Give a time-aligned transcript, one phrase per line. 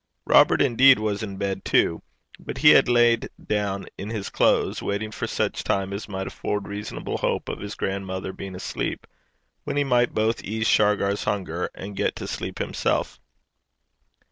[0.25, 2.01] Robert, indeed, was in bed too;
[2.39, 6.67] but he had lain down in his clothes, waiting for such time as might afford
[6.67, 9.05] reasonable hope of his grandmother being asleep,
[9.63, 13.19] when he might both ease Shargar's hunger and get to sleep himself.